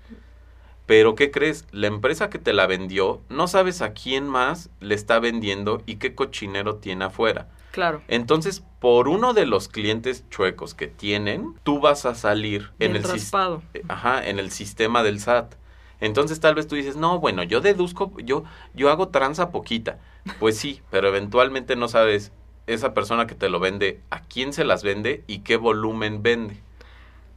Pero 0.89 1.15
¿qué 1.15 1.31
crees? 1.31 1.67
La 1.71 1.87
empresa 1.87 2.31
que 2.31 2.39
te 2.39 2.55
la 2.55 2.67
vendió, 2.67 3.21
no 3.29 3.47
sabes 3.47 3.83
a 3.83 3.93
quién 3.93 4.27
más 4.27 4.71
le 4.81 4.95
está 4.95 5.19
vendiendo 5.19 5.83
y 5.85 5.97
qué 5.97 6.15
cochinero 6.15 6.77
tiene 6.77 7.05
afuera. 7.05 7.51
Claro. 7.73 8.01
Entonces, 8.09 8.65
por 8.81 9.07
uno 9.07 9.35
de 9.35 9.45
los 9.45 9.69
clientes 9.69 10.25
chuecos 10.31 10.73
que 10.73 10.87
tienen, 10.87 11.55
tú 11.63 11.79
vas 11.79 12.07
a 12.07 12.15
salir 12.15 12.71
en 12.79 12.97
el, 12.97 13.05
eh, 13.05 13.83
ajá, 13.89 14.27
en 14.27 14.39
el 14.39 14.51
sistema 14.51 15.03
del 15.03 15.21
SAT. 15.21 15.57
Entonces 16.01 16.41
tal 16.41 16.55
vez 16.55 16.67
tú 16.67 16.75
dices, 16.75 16.97
no, 16.97 17.19
bueno, 17.19 17.43
yo 17.43 17.61
deduzco, 17.61 18.11
yo, 18.25 18.45
yo 18.73 18.89
hago 18.89 19.09
tranza 19.09 19.51
poquita. 19.51 19.99
Pues 20.41 20.57
sí, 20.57 20.81
pero 20.91 21.09
eventualmente 21.09 21.77
no 21.77 21.89
sabes 21.89 22.33
esa 22.67 22.95
persona 22.95 23.27
que 23.27 23.35
te 23.35 23.51
lo 23.51 23.61
vende, 23.61 24.01
a 24.09 24.23
quién 24.23 24.55
se 24.55 24.65
las 24.65 24.83
vende 24.83 25.23
y 25.27 25.41
qué 25.41 25.59
volumen 25.59 26.23
vende. 26.23 26.63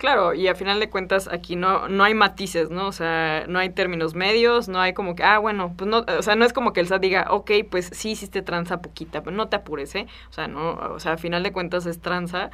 Claro, 0.02 0.34
y 0.34 0.48
a 0.48 0.56
final 0.56 0.80
de 0.80 0.90
cuentas 0.90 1.28
aquí 1.28 1.56
no, 1.56 1.88
no 1.88 2.04
hay 2.04 2.16
matices, 2.16 2.72
¿no? 2.72 2.88
O 2.88 2.92
sea, 2.92 3.46
no 3.48 3.60
hay 3.60 3.70
términos 3.70 4.16
medios, 4.16 4.68
no 4.68 4.82
hay 4.82 4.96
como 4.96 5.14
que, 5.14 5.22
ah, 5.24 5.38
bueno, 5.38 5.76
pues 5.78 5.88
no, 5.88 6.00
o 6.00 6.22
sea, 6.24 6.36
no 6.36 6.44
es 6.44 6.54
como 6.54 6.74
que 6.74 6.80
el 6.80 6.88
SAT 6.88 7.02
diga, 7.04 7.28
ok, 7.30 7.52
pues 7.70 7.92
sí 7.94 8.10
hiciste 8.10 8.42
tranza 8.42 8.82
poquita, 8.82 9.22
pero 9.22 9.36
no 9.36 9.48
te 9.48 9.58
apures, 9.58 9.94
¿eh? 9.94 10.08
O 10.28 10.34
sea, 10.34 10.48
no, 10.48 10.72
o 10.72 11.00
sea, 11.00 11.12
a 11.12 11.18
final 11.18 11.44
de 11.44 11.52
cuentas 11.52 11.86
es 11.86 12.02
tranza 12.02 12.50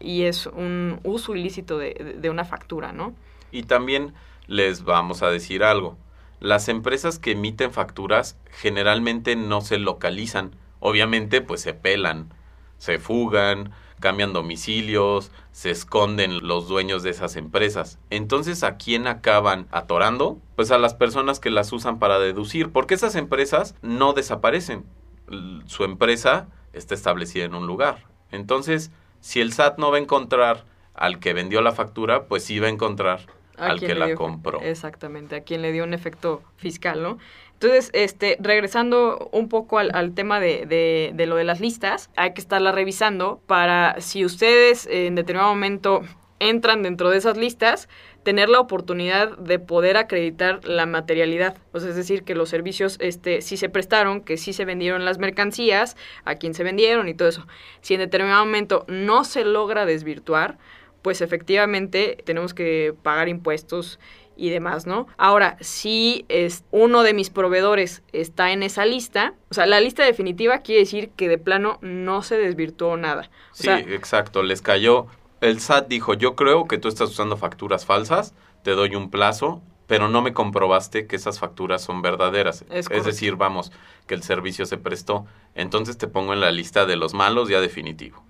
y 0.00 0.24
es 0.24 0.44
un 0.44 1.00
uso 1.02 1.34
ilícito 1.34 1.78
de, 1.78 2.18
de 2.18 2.28
una 2.28 2.44
factura, 2.44 2.92
¿no? 2.92 3.14
Y 3.52 3.62
también 3.62 4.12
les 4.46 4.84
vamos 4.84 5.22
a 5.22 5.30
decir 5.30 5.64
algo. 5.64 5.96
Las 6.40 6.68
empresas 6.68 7.18
que 7.18 7.30
emiten 7.30 7.72
facturas 7.72 8.38
generalmente 8.50 9.34
no 9.34 9.62
se 9.62 9.78
localizan. 9.78 10.56
Obviamente, 10.78 11.40
pues 11.40 11.62
se 11.62 11.72
pelan, 11.72 12.34
se 12.76 12.98
fugan, 12.98 13.72
cambian 14.02 14.34
domicilios, 14.34 15.30
se 15.52 15.70
esconden 15.70 16.46
los 16.46 16.68
dueños 16.68 17.02
de 17.02 17.08
esas 17.08 17.36
empresas. 17.36 17.98
Entonces, 18.10 18.62
¿a 18.64 18.76
quién 18.76 19.06
acaban 19.06 19.66
atorando? 19.70 20.38
Pues 20.56 20.70
a 20.70 20.76
las 20.76 20.92
personas 20.92 21.40
que 21.40 21.48
las 21.48 21.72
usan 21.72 21.98
para 21.98 22.18
deducir, 22.18 22.70
porque 22.70 22.92
esas 22.92 23.14
empresas 23.14 23.74
no 23.80 24.12
desaparecen. 24.12 24.84
Su 25.64 25.84
empresa 25.84 26.48
está 26.74 26.94
establecida 26.94 27.44
en 27.44 27.54
un 27.54 27.66
lugar. 27.66 28.06
Entonces, 28.30 28.90
si 29.20 29.40
el 29.40 29.54
SAT 29.54 29.78
no 29.78 29.90
va 29.90 29.96
a 29.96 30.00
encontrar 30.00 30.66
al 30.94 31.18
que 31.20 31.32
vendió 31.32 31.62
la 31.62 31.72
factura, 31.72 32.26
pues 32.26 32.44
sí 32.44 32.58
va 32.58 32.66
a 32.66 32.70
encontrar 32.70 33.26
al 33.56 33.80
que 33.80 33.94
la 33.94 34.14
compró. 34.14 34.60
Exactamente, 34.60 35.36
a 35.36 35.40
quien 35.42 35.62
le 35.62 35.72
dio 35.72 35.84
un 35.84 35.94
efecto 35.94 36.42
fiscal, 36.56 37.02
¿no? 37.02 37.18
Entonces, 37.54 37.90
este, 37.92 38.36
regresando 38.40 39.28
un 39.30 39.48
poco 39.48 39.78
al, 39.78 40.14
tema 40.14 40.40
de, 40.40 40.66
de, 41.14 41.26
lo 41.26 41.36
de 41.36 41.44
las 41.44 41.60
listas, 41.60 42.10
hay 42.16 42.34
que 42.34 42.40
estarla 42.40 42.72
revisando 42.72 43.40
para 43.46 44.00
si 44.00 44.24
ustedes 44.24 44.88
en 44.90 45.14
determinado 45.14 45.50
momento 45.50 46.02
entran 46.40 46.82
dentro 46.82 47.10
de 47.10 47.18
esas 47.18 47.36
listas, 47.36 47.88
tener 48.24 48.48
la 48.48 48.58
oportunidad 48.58 49.38
de 49.38 49.60
poder 49.60 49.96
acreditar 49.96 50.64
la 50.64 50.86
materialidad. 50.86 51.56
O 51.72 51.78
sea, 51.78 51.90
es 51.90 51.96
decir, 51.96 52.24
que 52.24 52.34
los 52.34 52.48
servicios 52.48 52.96
este, 53.00 53.42
sí 53.42 53.56
se 53.56 53.68
prestaron, 53.68 54.22
que 54.22 54.36
sí 54.36 54.52
se 54.52 54.64
vendieron 54.64 55.04
las 55.04 55.18
mercancías, 55.18 55.96
a 56.24 56.34
quién 56.34 56.54
se 56.54 56.64
vendieron 56.64 57.08
y 57.08 57.14
todo 57.14 57.28
eso. 57.28 57.46
Si 57.80 57.94
en 57.94 58.00
determinado 58.00 58.44
momento 58.44 58.84
no 58.88 59.22
se 59.24 59.44
logra 59.44 59.86
desvirtuar, 59.86 60.58
pues 61.02 61.20
efectivamente 61.20 62.22
tenemos 62.24 62.54
que 62.54 62.94
pagar 63.02 63.28
impuestos 63.28 63.98
y 64.36 64.50
demás, 64.50 64.86
¿no? 64.86 65.06
Ahora, 65.18 65.56
si 65.60 66.24
es 66.28 66.64
uno 66.70 67.02
de 67.02 67.12
mis 67.12 67.30
proveedores 67.30 68.02
está 68.12 68.52
en 68.52 68.62
esa 68.62 68.86
lista, 68.86 69.34
o 69.50 69.54
sea, 69.54 69.66
la 69.66 69.80
lista 69.80 70.04
definitiva 70.04 70.58
quiere 70.58 70.80
decir 70.80 71.10
que 71.10 71.28
de 71.28 71.38
plano 71.38 71.78
no 71.82 72.22
se 72.22 72.38
desvirtuó 72.38 72.96
nada. 72.96 73.30
sí, 73.52 73.68
exacto, 73.68 74.42
les 74.42 74.62
cayó. 74.62 75.06
El 75.40 75.60
SAT 75.60 75.88
dijo, 75.88 76.14
yo 76.14 76.36
creo 76.36 76.66
que 76.68 76.78
tú 76.78 76.88
estás 76.88 77.10
usando 77.10 77.36
facturas 77.36 77.84
falsas, 77.84 78.32
te 78.62 78.70
doy 78.70 78.94
un 78.94 79.10
plazo, 79.10 79.60
pero 79.88 80.08
no 80.08 80.22
me 80.22 80.32
comprobaste 80.32 81.06
que 81.06 81.16
esas 81.16 81.40
facturas 81.40 81.82
son 81.82 82.00
verdaderas. 82.00 82.64
Es, 82.70 82.88
es 82.90 83.04
decir, 83.04 83.36
vamos, 83.36 83.72
que 84.06 84.14
el 84.14 84.22
servicio 84.22 84.66
se 84.66 84.78
prestó. 84.78 85.26
Entonces 85.54 85.98
te 85.98 86.06
pongo 86.06 86.32
en 86.32 86.40
la 86.40 86.52
lista 86.52 86.86
de 86.86 86.96
los 86.96 87.12
malos 87.12 87.48
ya 87.48 87.60
definitivo. 87.60 88.24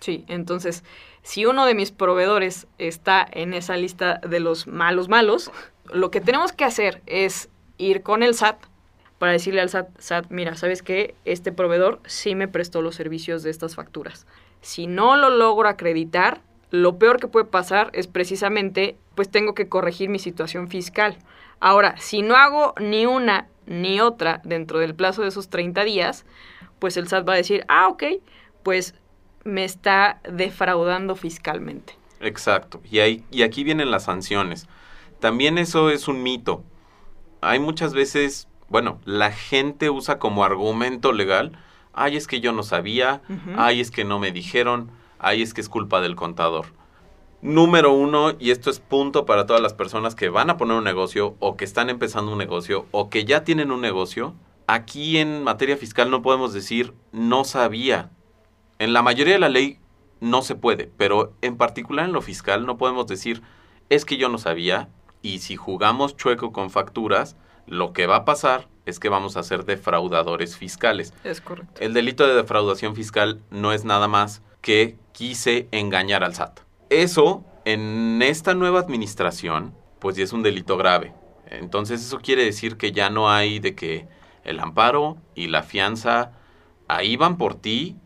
Sí, 0.00 0.24
entonces 0.28 0.84
si 1.22 1.44
uno 1.44 1.66
de 1.66 1.74
mis 1.74 1.90
proveedores 1.90 2.66
está 2.78 3.26
en 3.30 3.52
esa 3.54 3.76
lista 3.76 4.20
de 4.26 4.40
los 4.40 4.66
malos 4.66 5.08
malos, 5.08 5.50
lo 5.92 6.10
que 6.10 6.20
tenemos 6.20 6.52
que 6.52 6.64
hacer 6.64 7.02
es 7.06 7.48
ir 7.76 8.02
con 8.02 8.22
el 8.22 8.34
SAT 8.34 8.56
para 9.18 9.32
decirle 9.32 9.60
al 9.60 9.68
SAT, 9.68 9.88
SAT, 9.98 10.26
mira, 10.30 10.54
¿sabes 10.54 10.82
qué? 10.82 11.14
Este 11.24 11.52
proveedor 11.52 12.00
sí 12.06 12.34
me 12.34 12.48
prestó 12.48 12.82
los 12.82 12.94
servicios 12.94 13.42
de 13.42 13.50
estas 13.50 13.74
facturas. 13.74 14.26
Si 14.60 14.86
no 14.86 15.16
lo 15.16 15.28
logro 15.28 15.68
acreditar, 15.68 16.40
lo 16.70 16.98
peor 16.98 17.18
que 17.18 17.28
puede 17.28 17.46
pasar 17.46 17.90
es 17.94 18.06
precisamente, 18.06 18.96
pues 19.14 19.28
tengo 19.28 19.54
que 19.54 19.68
corregir 19.68 20.08
mi 20.08 20.18
situación 20.18 20.68
fiscal. 20.68 21.18
Ahora, 21.60 21.96
si 21.98 22.22
no 22.22 22.36
hago 22.36 22.74
ni 22.80 23.06
una 23.06 23.48
ni 23.66 24.00
otra 24.00 24.40
dentro 24.44 24.78
del 24.78 24.94
plazo 24.94 25.22
de 25.22 25.28
esos 25.28 25.48
30 25.48 25.84
días, 25.84 26.24
pues 26.78 26.96
el 26.96 27.08
SAT 27.08 27.28
va 27.28 27.32
a 27.34 27.36
decir, 27.36 27.64
ah, 27.68 27.88
ok, 27.88 28.04
pues 28.62 28.94
me 29.48 29.64
está 29.64 30.20
defraudando 30.30 31.16
fiscalmente. 31.16 31.96
Exacto. 32.20 32.80
Y, 32.90 33.00
ahí, 33.00 33.24
y 33.30 33.42
aquí 33.42 33.64
vienen 33.64 33.90
las 33.90 34.04
sanciones. 34.04 34.68
También 35.20 35.58
eso 35.58 35.90
es 35.90 36.06
un 36.06 36.22
mito. 36.22 36.62
Hay 37.40 37.58
muchas 37.58 37.94
veces, 37.94 38.48
bueno, 38.68 39.00
la 39.04 39.32
gente 39.32 39.90
usa 39.90 40.18
como 40.18 40.44
argumento 40.44 41.12
legal, 41.12 41.58
ay, 41.92 42.16
es 42.16 42.26
que 42.26 42.40
yo 42.40 42.52
no 42.52 42.62
sabía, 42.62 43.22
ay, 43.56 43.80
es 43.80 43.90
que 43.90 44.04
no 44.04 44.18
me 44.18 44.32
dijeron, 44.32 44.90
ay, 45.18 45.42
es 45.42 45.54
que 45.54 45.60
es 45.60 45.68
culpa 45.68 46.00
del 46.00 46.16
contador. 46.16 46.66
Número 47.40 47.92
uno, 47.92 48.32
y 48.38 48.50
esto 48.50 48.68
es 48.70 48.80
punto 48.80 49.24
para 49.24 49.46
todas 49.46 49.62
las 49.62 49.72
personas 49.72 50.14
que 50.14 50.28
van 50.28 50.50
a 50.50 50.56
poner 50.56 50.76
un 50.76 50.84
negocio 50.84 51.36
o 51.38 51.56
que 51.56 51.64
están 51.64 51.88
empezando 51.88 52.32
un 52.32 52.38
negocio 52.38 52.86
o 52.90 53.10
que 53.10 53.24
ya 53.24 53.44
tienen 53.44 53.70
un 53.70 53.80
negocio, 53.80 54.34
aquí 54.66 55.18
en 55.18 55.44
materia 55.44 55.76
fiscal 55.76 56.10
no 56.10 56.22
podemos 56.22 56.52
decir 56.52 56.94
no 57.12 57.44
sabía. 57.44 58.10
En 58.78 58.92
la 58.92 59.02
mayoría 59.02 59.34
de 59.34 59.40
la 59.40 59.48
ley 59.48 59.80
no 60.20 60.42
se 60.42 60.54
puede, 60.54 60.90
pero 60.96 61.34
en 61.42 61.56
particular 61.56 62.04
en 62.04 62.12
lo 62.12 62.22
fiscal 62.22 62.64
no 62.64 62.78
podemos 62.78 63.08
decir 63.08 63.42
es 63.88 64.04
que 64.04 64.18
yo 64.18 64.28
no 64.28 64.38
sabía 64.38 64.88
y 65.20 65.40
si 65.40 65.56
jugamos 65.56 66.16
chueco 66.16 66.52
con 66.52 66.70
facturas, 66.70 67.36
lo 67.66 67.92
que 67.92 68.06
va 68.06 68.16
a 68.16 68.24
pasar 68.24 68.68
es 68.86 69.00
que 69.00 69.08
vamos 69.08 69.36
a 69.36 69.42
ser 69.42 69.64
defraudadores 69.64 70.56
fiscales. 70.56 71.12
Es 71.24 71.40
correcto. 71.40 71.80
El 71.80 71.92
delito 71.92 72.26
de 72.26 72.34
defraudación 72.34 72.94
fiscal 72.94 73.42
no 73.50 73.72
es 73.72 73.84
nada 73.84 74.06
más 74.06 74.42
que 74.60 74.96
quise 75.10 75.68
engañar 75.72 76.22
al 76.22 76.34
SAT. 76.34 76.60
Eso, 76.88 77.44
en 77.64 78.22
esta 78.22 78.54
nueva 78.54 78.78
administración, 78.78 79.74
pues 79.98 80.16
ya 80.16 80.22
es 80.22 80.32
un 80.32 80.44
delito 80.44 80.76
grave. 80.76 81.12
Entonces 81.50 82.00
eso 82.00 82.20
quiere 82.20 82.44
decir 82.44 82.76
que 82.76 82.92
ya 82.92 83.10
no 83.10 83.28
hay 83.28 83.58
de 83.58 83.74
que 83.74 84.06
el 84.44 84.60
amparo 84.60 85.16
y 85.34 85.48
la 85.48 85.64
fianza 85.64 86.32
ahí 86.86 87.16
van 87.16 87.36
por 87.36 87.56
ti 87.56 87.96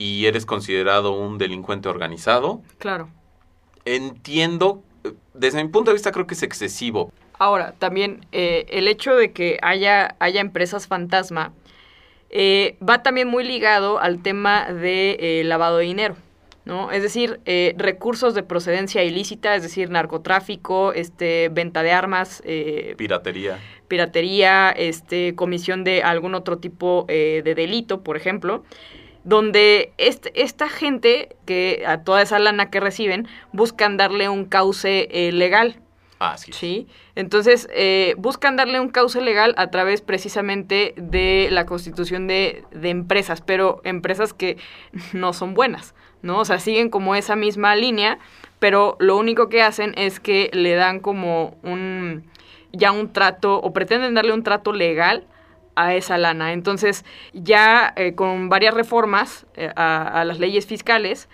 y 0.00 0.24
eres 0.24 0.46
considerado 0.46 1.12
un 1.12 1.36
delincuente 1.36 1.90
organizado. 1.90 2.62
Claro. 2.78 3.10
Entiendo, 3.84 4.82
desde 5.34 5.62
mi 5.62 5.68
punto 5.68 5.90
de 5.90 5.94
vista 5.94 6.10
creo 6.10 6.26
que 6.26 6.32
es 6.32 6.42
excesivo. 6.42 7.12
Ahora, 7.38 7.74
también 7.78 8.26
eh, 8.32 8.64
el 8.70 8.88
hecho 8.88 9.14
de 9.14 9.32
que 9.32 9.58
haya, 9.60 10.16
haya 10.18 10.40
empresas 10.40 10.86
fantasma 10.86 11.52
eh, 12.30 12.78
va 12.86 13.02
también 13.02 13.28
muy 13.28 13.44
ligado 13.44 13.98
al 13.98 14.22
tema 14.22 14.72
de 14.72 15.18
eh, 15.20 15.44
lavado 15.44 15.76
de 15.76 15.84
dinero. 15.84 16.16
¿no? 16.64 16.92
Es 16.92 17.02
decir, 17.02 17.40
recursos 17.76 18.34
de 18.34 18.42
procedencia 18.42 19.02
ilícita, 19.02 19.54
es 19.56 19.62
decir, 19.62 19.90
narcotráfico, 19.90 20.92
este, 20.92 21.48
venta 21.50 21.82
de 21.82 21.90
armas, 21.90 22.42
piratería, 22.96 23.58
piratería, 23.88 24.70
este, 24.70 25.34
comisión 25.34 25.84
de 25.84 26.02
algún 26.02 26.34
otro 26.34 26.58
tipo 26.58 27.06
de 27.08 27.54
delito, 27.56 28.02
por 28.02 28.16
ejemplo 28.16 28.62
donde 29.24 29.92
esta 29.98 30.68
gente, 30.68 31.36
que 31.46 31.84
a 31.86 32.02
toda 32.02 32.22
esa 32.22 32.38
lana 32.38 32.70
que 32.70 32.80
reciben, 32.80 33.28
buscan 33.52 33.96
darle 33.96 34.28
un 34.28 34.44
cauce 34.44 35.08
eh, 35.10 35.32
legal. 35.32 35.80
Ah, 36.18 36.36
sí. 36.36 36.52
¿sí? 36.52 36.86
Entonces, 37.14 37.68
eh, 37.72 38.14
buscan 38.18 38.56
darle 38.56 38.78
un 38.78 38.90
cauce 38.90 39.20
legal 39.22 39.54
a 39.56 39.70
través 39.70 40.02
precisamente 40.02 40.94
de 40.96 41.48
la 41.50 41.64
constitución 41.64 42.26
de, 42.26 42.64
de, 42.72 42.90
empresas, 42.90 43.40
pero 43.40 43.80
empresas 43.84 44.34
que 44.34 44.58
no 45.12 45.32
son 45.32 45.54
buenas, 45.54 45.94
¿no? 46.22 46.38
O 46.40 46.44
sea, 46.44 46.58
siguen 46.58 46.90
como 46.90 47.14
esa 47.14 47.36
misma 47.36 47.74
línea, 47.74 48.18
pero 48.58 48.96
lo 49.00 49.16
único 49.16 49.48
que 49.48 49.62
hacen 49.62 49.94
es 49.96 50.20
que 50.20 50.50
le 50.52 50.74
dan 50.74 51.00
como 51.00 51.56
un, 51.62 52.24
ya 52.72 52.92
un 52.92 53.12
trato, 53.12 53.58
o 53.58 53.72
pretenden 53.72 54.14
darle 54.14 54.34
un 54.34 54.42
trato 54.42 54.72
legal 54.72 55.26
a 55.74 55.94
esa 55.94 56.18
lana. 56.18 56.52
Entonces, 56.52 57.04
ya 57.32 57.92
eh, 57.96 58.14
con 58.14 58.48
varias 58.48 58.74
reformas 58.74 59.46
eh, 59.54 59.72
a, 59.76 60.20
a 60.20 60.24
las 60.24 60.38
leyes 60.38 60.66
fiscales, 60.66 61.28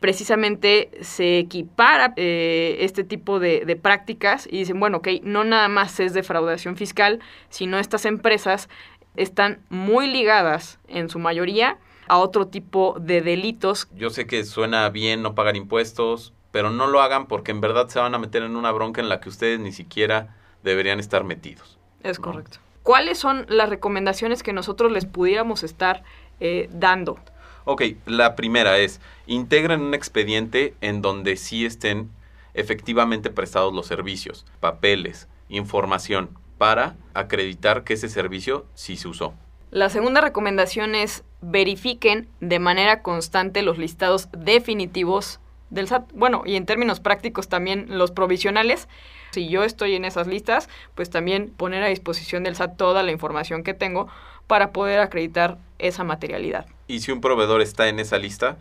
precisamente 0.00 0.90
se 1.02 1.38
equipara 1.38 2.14
eh, 2.16 2.78
este 2.80 3.04
tipo 3.04 3.38
de, 3.38 3.64
de, 3.66 3.76
prácticas 3.76 4.46
y 4.50 4.58
dicen, 4.58 4.80
bueno, 4.80 4.98
ok, 4.98 5.08
no 5.22 5.44
nada 5.44 5.68
más 5.68 6.00
es 6.00 6.14
defraudación 6.14 6.76
fiscal, 6.76 7.20
sino 7.50 7.78
estas 7.78 8.06
empresas 8.06 8.68
están 9.16 9.60
muy 9.68 10.06
ligadas 10.06 10.78
en 10.88 11.08
su 11.08 11.18
mayoría 11.18 11.78
a 12.08 12.18
otro 12.18 12.48
tipo 12.48 12.96
de 12.98 13.20
delitos. 13.20 13.88
Yo 13.94 14.10
sé 14.10 14.26
que 14.26 14.42
suena 14.44 14.88
bien 14.88 15.22
no 15.22 15.34
pagar 15.34 15.56
impuestos, 15.56 16.32
pero 16.50 16.70
no 16.70 16.86
lo 16.86 17.02
hagan 17.02 17.26
porque 17.26 17.52
en 17.52 17.60
verdad 17.60 17.88
se 17.88 18.00
van 18.00 18.14
a 18.14 18.18
meter 18.18 18.42
en 18.42 18.56
una 18.56 18.72
bronca 18.72 19.00
en 19.00 19.08
la 19.08 19.20
que 19.20 19.28
ustedes 19.28 19.60
ni 19.60 19.70
siquiera 19.70 20.34
deberían 20.64 20.98
estar 20.98 21.24
metidos. 21.24 21.78
Es 22.02 22.18
¿no? 22.18 22.24
correcto. 22.24 22.58
¿Cuáles 22.82 23.18
son 23.18 23.46
las 23.48 23.68
recomendaciones 23.68 24.42
que 24.42 24.52
nosotros 24.52 24.90
les 24.90 25.06
pudiéramos 25.06 25.62
estar 25.62 26.02
eh, 26.40 26.68
dando? 26.72 27.18
Ok, 27.64 27.82
la 28.06 28.36
primera 28.36 28.78
es, 28.78 29.00
integren 29.26 29.82
un 29.82 29.94
expediente 29.94 30.74
en 30.80 31.02
donde 31.02 31.36
sí 31.36 31.66
estén 31.66 32.10
efectivamente 32.54 33.30
prestados 33.30 33.72
los 33.74 33.86
servicios, 33.86 34.46
papeles, 34.60 35.28
información, 35.48 36.30
para 36.58 36.96
acreditar 37.14 37.84
que 37.84 37.94
ese 37.94 38.08
servicio 38.08 38.66
sí 38.74 38.96
se 38.96 39.08
usó. 39.08 39.34
La 39.70 39.88
segunda 39.88 40.20
recomendación 40.20 40.94
es 40.94 41.22
verifiquen 41.40 42.28
de 42.40 42.58
manera 42.58 43.02
constante 43.02 43.62
los 43.62 43.78
listados 43.78 44.28
definitivos 44.32 45.40
del 45.70 45.88
SAT. 45.88 46.12
Bueno, 46.12 46.42
y 46.44 46.56
en 46.56 46.66
términos 46.66 47.00
prácticos 47.00 47.48
también 47.48 47.86
los 47.88 48.10
provisionales. 48.10 48.88
Si 49.30 49.48
yo 49.48 49.64
estoy 49.64 49.94
en 49.94 50.04
esas 50.04 50.26
listas, 50.26 50.68
pues 50.94 51.08
también 51.10 51.50
poner 51.50 51.82
a 51.82 51.86
disposición 51.86 52.42
del 52.42 52.56
SAT 52.56 52.76
toda 52.76 53.02
la 53.02 53.12
información 53.12 53.62
que 53.62 53.74
tengo 53.74 54.08
para 54.46 54.72
poder 54.72 54.98
acreditar 54.98 55.58
esa 55.78 56.02
materialidad. 56.04 56.66
Y 56.88 57.00
si 57.00 57.12
un 57.12 57.20
proveedor 57.20 57.60
está 57.60 57.88
en 57.88 58.00
esa 58.00 58.18
lista, 58.18 58.56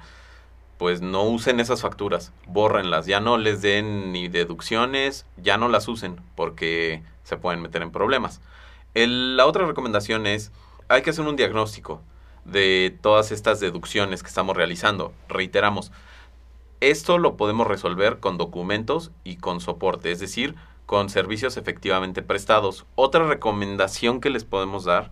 pues 0.78 1.01
no 1.01 1.24
usen 1.24 1.60
esas 1.60 1.82
facturas, 1.82 2.32
bórrenlas, 2.48 3.06
ya 3.06 3.20
no 3.20 3.38
les 3.38 3.62
den 3.62 4.13
ni 4.13 4.28
deducciones, 4.28 5.25
ya 5.36 5.58
no 5.58 5.68
las 5.68 5.88
usen 5.88 6.22
porque 6.36 7.01
se 7.24 7.36
pueden 7.36 7.62
meter 7.62 7.82
en 7.82 7.92
problemas. 7.92 8.39
La 8.94 9.46
otra 9.46 9.66
recomendación 9.66 10.25
es, 10.25 10.51
hay 10.88 11.01
que 11.01 11.10
hacer 11.10 11.25
un 11.25 11.36
diagnóstico 11.36 12.01
de 12.46 12.98
todas 13.01 13.32
estas 13.32 13.60
deducciones 13.60 14.24
que 14.24 14.30
estamos 14.30 14.56
realizando. 14.56 15.13
Reiteramos, 15.28 15.92
esto 16.81 17.17
lo 17.17 17.36
podemos 17.38 17.67
resolver 17.67 18.19
con 18.19 18.38
documentos 18.38 19.12
y 19.24 19.38
con 19.38 19.59
soporte, 19.59 20.12
es 20.12 20.19
decir, 20.19 20.55
con 20.86 21.09
servicios 21.09 21.57
efectivamente 21.57 22.21
prestados. 22.21 22.86
Otra 22.95 23.27
recomendación 23.27 24.21
que 24.21 24.29
les 24.29 24.45
podemos 24.45 24.86
dar 24.86 25.12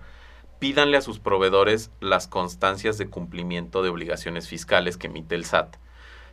pídanle 0.60 0.98
a 0.98 1.02
sus 1.02 1.20
proveedores 1.20 1.92
las 2.00 2.28
constancias 2.28 2.98
de 2.98 3.10
cumplimiento 3.10 3.84
de 3.84 3.90
obligaciones 3.90 4.48
fiscales 4.48 4.98
que 4.98 5.08
emite 5.08 5.36
el 5.36 5.46
SAT. 5.46 5.76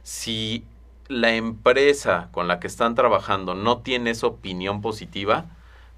Si 0.02 0.64
la 1.08 1.34
empresa 1.34 2.28
con 2.32 2.48
la 2.48 2.60
que 2.60 2.66
están 2.66 2.94
trabajando 2.94 3.54
no 3.54 3.78
tiene 3.78 4.10
esa 4.10 4.28
opinión 4.28 4.80
positiva, 4.80 5.46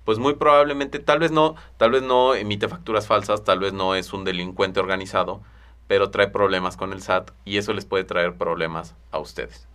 pues 0.05 0.19
muy 0.19 0.35
probablemente, 0.35 0.99
tal 0.99 1.19
vez 1.19 1.31
no, 1.31 1.57
tal 1.77 1.91
vez 1.91 2.03
no 2.03 2.35
emite 2.35 2.69
facturas 2.69 3.07
falsas, 3.07 3.45
tal 3.45 3.59
vez 3.61 3.73
no 3.73 3.95
es 3.95 4.13
un 4.13 4.25
delincuente 4.25 4.81
organizado, 4.81 5.43
pero 5.87 6.11
trae 6.11 6.29
problemas 6.29 6.77
con 6.77 6.93
el 6.93 7.03
SAT 7.03 7.31
y 7.45 7.59
eso 7.59 7.73
les 7.73 7.85
puede 7.85 8.05
traer 8.05 8.35
problemas 8.35 8.95
a 9.11 9.19
ustedes. 9.19 9.69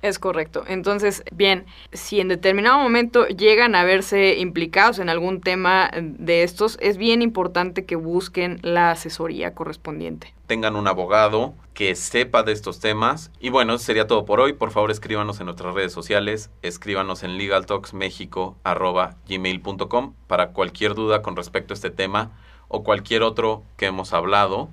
Es 0.00 0.20
correcto. 0.20 0.62
Entonces, 0.68 1.24
bien, 1.32 1.66
si 1.92 2.20
en 2.20 2.28
determinado 2.28 2.78
momento 2.78 3.26
llegan 3.26 3.74
a 3.74 3.82
verse 3.82 4.38
implicados 4.38 5.00
en 5.00 5.08
algún 5.08 5.40
tema 5.40 5.90
de 6.00 6.44
estos, 6.44 6.78
es 6.80 6.98
bien 6.98 7.20
importante 7.20 7.84
que 7.84 7.96
busquen 7.96 8.60
la 8.62 8.92
asesoría 8.92 9.56
correspondiente. 9.56 10.32
Tengan 10.46 10.76
un 10.76 10.86
abogado 10.86 11.54
que 11.74 11.96
sepa 11.96 12.44
de 12.44 12.52
estos 12.52 12.78
temas. 12.78 13.32
Y 13.40 13.50
bueno, 13.50 13.74
eso 13.74 13.84
sería 13.84 14.06
todo 14.06 14.24
por 14.24 14.38
hoy. 14.38 14.52
Por 14.52 14.70
favor, 14.70 14.92
escríbanos 14.92 15.40
en 15.40 15.46
nuestras 15.46 15.74
redes 15.74 15.92
sociales. 15.92 16.52
Escríbanos 16.62 17.24
en 17.24 17.36
legaltalksmexico.gmail.com 17.36 20.14
para 20.28 20.52
cualquier 20.52 20.94
duda 20.94 21.22
con 21.22 21.34
respecto 21.34 21.74
a 21.74 21.76
este 21.76 21.90
tema 21.90 22.30
o 22.68 22.84
cualquier 22.84 23.22
otro 23.22 23.64
que 23.76 23.86
hemos 23.86 24.12
hablado. 24.12 24.68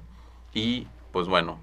Y 0.55 0.87
pues 1.11 1.27
bueno, 1.27 1.59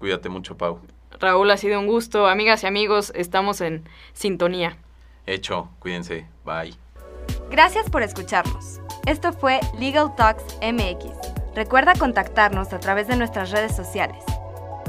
cuídate 0.00 0.28
mucho, 0.28 0.56
Pau. 0.56 0.80
Raúl, 1.20 1.50
ha 1.50 1.56
sido 1.56 1.78
un 1.78 1.86
gusto. 1.86 2.26
Amigas 2.26 2.64
y 2.64 2.66
amigos, 2.66 3.12
estamos 3.14 3.60
en 3.60 3.84
sintonía. 4.12 4.78
Hecho, 5.26 5.68
cuídense. 5.78 6.26
Bye. 6.44 6.74
Gracias 7.50 7.88
por 7.90 8.02
escucharnos. 8.02 8.80
Esto 9.06 9.32
fue 9.32 9.60
Legal 9.78 10.14
Talks 10.16 10.58
MX. 10.62 11.12
Recuerda 11.54 11.94
contactarnos 11.94 12.72
a 12.72 12.80
través 12.80 13.08
de 13.08 13.16
nuestras 13.16 13.50
redes 13.50 13.76
sociales. 13.76 14.24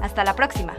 Hasta 0.02 0.24
la 0.24 0.36
próxima. 0.36 0.74